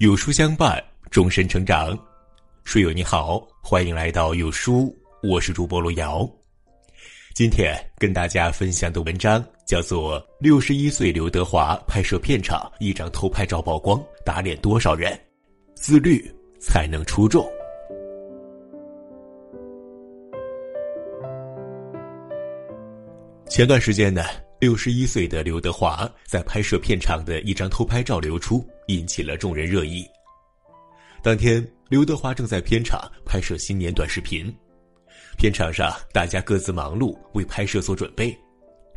[0.00, 1.94] 有书相伴，终身成长。
[2.64, 6.26] 书友你好，欢迎来到有书，我是主播路遥。
[7.34, 15.12] 今天跟大家分享的文章叫做《六十一岁刘德华拍摄片场一张偷拍照曝光，打脸多少人？
[15.74, 17.44] 自律才能出众》。
[23.50, 24.24] 前段时间呢，
[24.60, 30.04] 六十一岁的刘德华在拍摄片场的一张偷拍照流出，引起了众人热议。
[31.22, 34.54] 当天，刘德华正在片场拍摄新年短视频，
[35.38, 38.38] 片场上大家各自忙碌为拍摄做准备。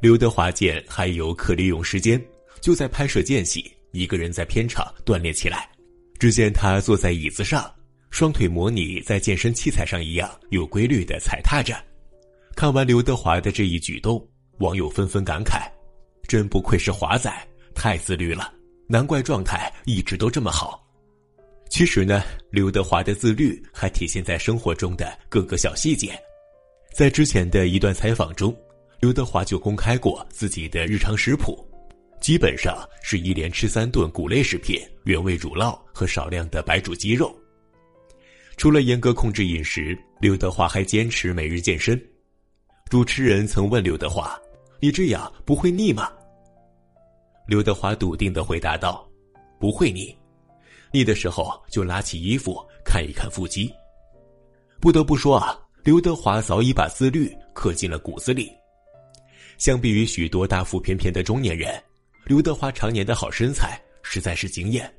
[0.02, 2.22] 刘德华见还有可利用时间，
[2.60, 5.70] 就在拍摄间隙，一个人在片场锻炼起来。
[6.20, 7.74] 只见他坐在椅子上，
[8.10, 11.74] 双腿模拟在健身器材上一样有规律的踩踏着。
[12.54, 14.22] 看完刘德华的这一举动。
[14.64, 15.70] 网友纷纷感慨
[16.26, 17.30] ：“真不愧是华仔，
[17.76, 18.54] 太自律了，
[18.88, 20.82] 难怪状态一直都这么好。”
[21.70, 26.18] 其实呢，刘德华的自律还体现在生活中的各个小细节。
[26.94, 28.56] 在之前的一段采访中，
[29.02, 31.60] 刘德华就公开过自己的日常食谱，
[32.22, 37.36] 基本上是一连吃三顿谷类食品、原味乳酪和少量的白煮鸡肉。
[38.56, 42.02] 除了严格控制饮食，刘德华还坚持每日健身。
[42.90, 44.40] 主持人曾问刘德华。
[44.84, 46.12] 你这样不会腻吗？
[47.48, 49.10] 刘德华笃定的回答道
[49.58, 50.14] ：“不会腻，
[50.92, 53.74] 腻的时候就拉起衣服看一看腹肌。”
[54.82, 58.52] 不得不说啊，刘德华早已把自律刻进了骨子里。
[59.58, 61.82] 相比于许多大腹便便的中年人，
[62.26, 64.94] 刘德华常年的好身材实在是惊艳。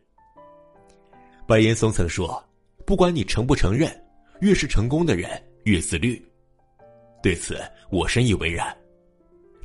[1.47, 2.43] 白岩松曾说
[2.87, 3.95] ：“不管你承不承认，
[4.41, 5.31] 越是成功的人
[5.65, 6.27] 越自律。”
[7.23, 8.75] 对此，我深以为然。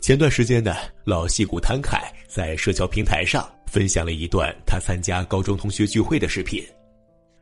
[0.10, 6.64] 前段时间呢，老戏骨谭凯在社交平台上分享了一段他参加高中同学聚会的视频。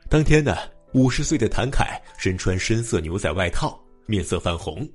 [0.09, 0.57] 当天呢，
[0.91, 4.85] 五十岁的谭凯身穿深色牛仔外套，面色泛红。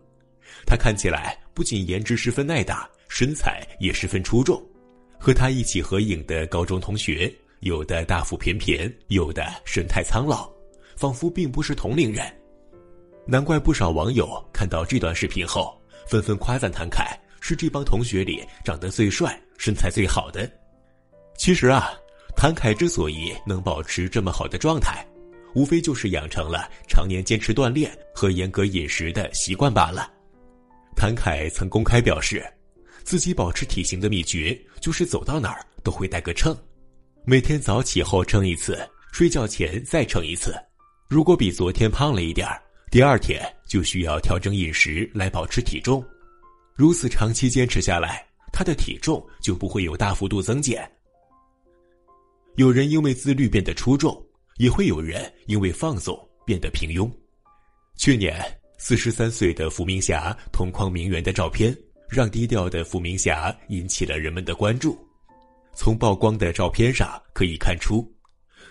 [0.67, 4.63] 他看起来不仅颜值十分耐打，身材也十分出众。
[5.19, 10.47] 和他一起合影的高中同学，有的大腹便便，有的神态苍老，
[10.95, 12.23] 仿佛并不是同龄人。
[13.27, 15.75] 难怪不少网友看到这段视频后，
[16.07, 17.19] 纷纷夸赞谭凯。
[17.43, 20.49] 是这帮同学里长得最帅、身材最好的。
[21.37, 21.91] 其实啊，
[22.37, 25.05] 谭凯之所以能保持这么好的状态，
[25.57, 30.09] 无非就是养成了常年坚持锻炼和严格饮食的习惯罢了。
[30.95, 32.47] 谭凯曾公开表示，
[33.03, 36.57] 自己保持体型的秘诀就是走到哪儿都会带个秤，
[37.25, 38.79] 每天早起后称一次，
[39.11, 40.55] 睡觉前再称一次。
[41.09, 46.05] 如果比昨天胖了一点儿，第二天就需要调整饮食来保持体重。
[46.75, 50.91] 如此长期坚持下来，他的体重就不会有大幅度增减。
[52.57, 54.21] 有人因为自律变得出众，
[54.59, 57.11] 也会有人因为放纵变得平庸。
[57.97, 58.43] 去年，
[58.79, 61.77] 四十三岁的伏明霞同框名媛的照片，
[62.09, 64.99] 让低调的伏明霞引起了人们的关注。
[65.75, 68.07] 从曝光的照片上可以看出，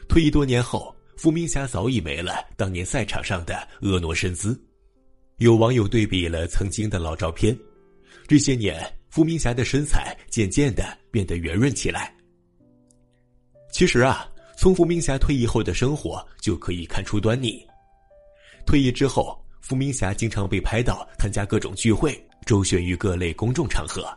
[0.07, 4.59] 退役多年后，伏明霞早已没了当年赛场上的婀娜身姿。
[5.37, 7.57] 有网友对比了曾经的老照片。
[8.31, 12.15] 这些年，伏明霞的身材渐渐的变得圆润起来。
[13.73, 14.25] 其实啊，
[14.57, 17.61] 从伏明霞退役后的生活就可以看出端倪。
[18.65, 24.07] 退役之后，伏明霞经常被拍到参加各种聚会，周旋于各类公众场合。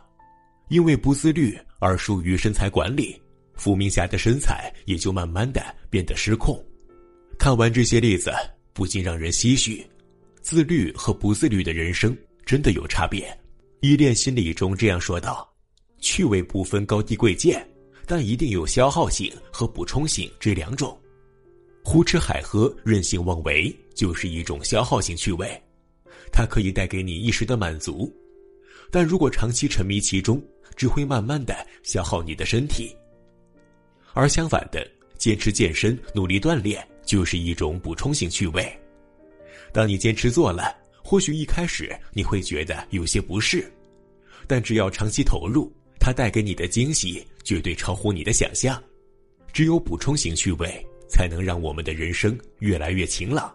[0.69, 3.21] 因为不自律而疏于身材管理，
[3.55, 6.57] 伏明霞的身材也就慢慢的变得失控。
[7.37, 8.31] 看完这些例子，
[8.71, 9.85] 不禁让人唏嘘：
[10.41, 13.37] 自律和不自律的人生真的有差别。
[13.87, 15.47] 依恋心理中这样说道
[16.01, 17.63] ：“趣味不分高低贵贱，
[18.07, 20.99] 但一定有消耗性和补充性这两种。
[21.83, 25.47] 胡吃海喝、任性妄为就是一种消耗性趣味，
[26.31, 28.11] 它可以带给你一时的满足，
[28.89, 30.43] 但如果长期沉迷其中，
[30.75, 32.91] 只会慢慢的消耗你的身体。
[34.13, 34.83] 而相反的，
[35.15, 38.65] 坚持健身、努力锻炼就是一种补充性趣味。
[39.71, 43.71] 当你坚持做了，或许一开始你会觉得有些不适。”
[44.47, 48.81] 但只要长期投入，它带给你的惊喜绝对超乎你的想象。
[49.51, 53.53] 只有补充型趣味，才能让我们的人生越来越晴朗。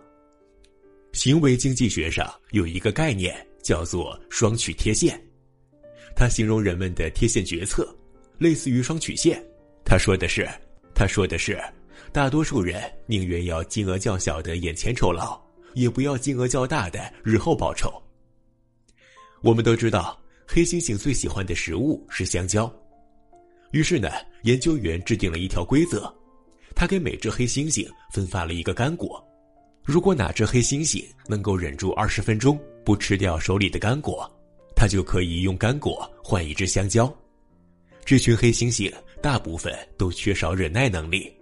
[1.12, 5.20] 行为经济学上有一个概念叫做“双曲贴现”，
[6.16, 7.94] 它形容人们的贴现决策
[8.38, 9.44] 类似于双曲线。
[9.84, 10.48] 他说的是，
[10.94, 11.60] 他说的是，
[12.12, 15.40] 大多数人宁愿要金额较小的眼前酬劳，
[15.75, 17.92] 也不要金额较大的日后报酬。
[19.42, 20.19] 我们都知道。
[20.52, 22.69] 黑猩猩最喜欢的食物是香蕉，
[23.70, 24.11] 于是呢，
[24.43, 26.12] 研究员制定了一条规则：
[26.75, 29.25] 他给每只黑猩猩分发了一个干果，
[29.85, 34.29] 如果哪只黑猩猩能够忍住二十分钟不吃掉手里的干果，
[34.75, 37.17] 他就可以用干果换一只香蕉。
[38.05, 38.93] 这群黑猩猩
[39.23, 41.32] 大部分都缺少忍耐能力，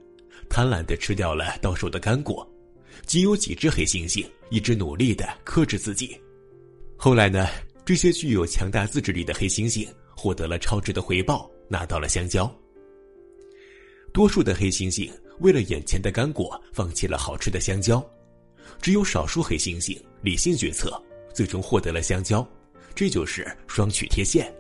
[0.51, 2.47] 贪婪地吃掉了到手的干果，
[3.07, 6.15] 仅有几只黑猩猩一直努力地克制自己。
[7.01, 7.49] 后来呢，
[7.89, 12.55] 这些具有强大自制力的黑猩猩获得了超值的回报，拿到了香蕉。
[14.13, 17.99] 多数的黑猩猩为了眼前的干果，放弃了好吃的香蕉；
[18.83, 21.03] 只有少数黑猩猩理性决策，
[21.33, 22.47] 最终获得了香蕉。
[22.95, 24.55] 这就是双曲贴现。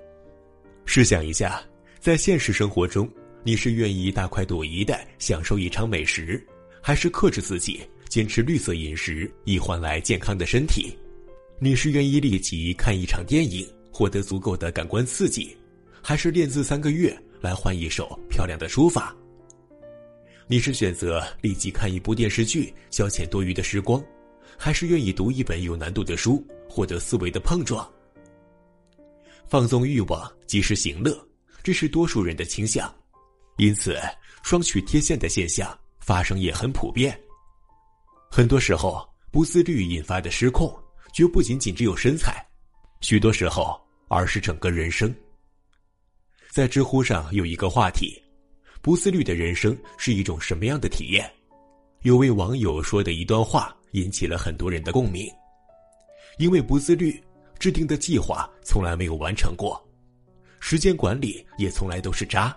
[0.86, 1.62] 试想一下，
[2.00, 3.06] 在现实生活中，
[3.44, 6.42] 你是愿意大快朵颐的享受一场美食，
[6.80, 10.96] 还是克制自己，坚持绿色饮食，以换来健康的身体？
[11.60, 15.56] 你是愿意立即看一场电影，获得足够的感官刺激，
[16.00, 19.12] 还是练字三个月来换一手漂亮的书法？
[20.46, 24.00] 你是选择立即看一部电视剧消遣多余的时光，
[24.56, 27.84] 还是愿意读一本有难度的书获得思维的碰撞？
[29.48, 31.26] 放纵欲望，及时行乐，
[31.64, 32.88] 这是多数人的倾向，
[33.56, 33.96] 因此
[34.44, 37.20] 双曲贴现的现象发生也很普遍。
[38.30, 40.72] 很多时候，不自律引发的失控，
[41.12, 42.44] 绝不仅仅只有身材，
[43.00, 45.14] 许多时候而是整个人生。
[46.50, 48.22] 在知乎上有一个话题。
[48.80, 51.28] 不自律的人生是一种什么样的体验？
[52.02, 55.28] 有位网友说的一段话引起了很多人的共鸣。
[56.38, 57.20] 因为不自律，
[57.58, 59.84] 制定的计划从来没有完成过，
[60.60, 62.56] 时间管理也从来都是渣。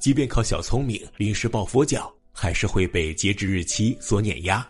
[0.00, 4.68] 即便靠小聪明临时抱佛脚，还是会被截止日期所碾压。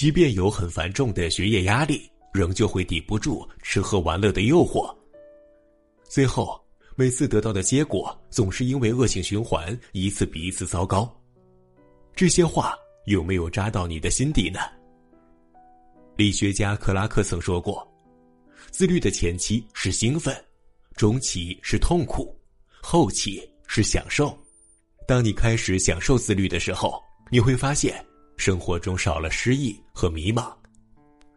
[0.00, 4.90] 即便有很繁重的学业压力，仍旧会抵不住吃喝玩乐的诱惑。
[6.08, 6.58] 最后。
[6.96, 11.10] 每次得到的结果总是因为恶性循环，一次比一次糟糕。
[12.14, 12.74] 这些话
[13.04, 14.60] 有没有扎到你的心底呢？
[16.16, 17.86] 理学家克拉克曾说过
[18.72, 20.34] ：“自律的前期是兴奋，
[20.94, 22.34] 中期是痛苦，
[22.82, 24.34] 后期是享受。
[25.06, 28.02] 当你开始享受自律的时候，你会发现
[28.40, 30.50] 生活中少了失意和迷茫，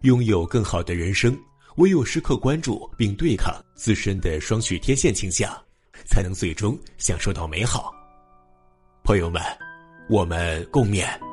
[0.04, 1.38] 拥有更好的人生。”
[1.78, 5.52] 唯有时刻关注并对抗自身的双曲天线倾向，
[6.06, 7.92] 才能最终享受到美好。
[9.04, 9.42] 朋友们，
[10.08, 11.33] 我们共勉。